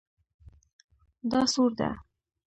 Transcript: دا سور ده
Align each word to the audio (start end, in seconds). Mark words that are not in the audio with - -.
دا 1.31 1.41
سور 1.53 1.69
ده 1.79 1.89